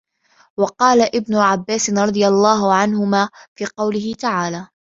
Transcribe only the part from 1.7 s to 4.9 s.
رَضِيَ اللَّهُ عَنْهُمَا فِي قَوْله تَعَالَى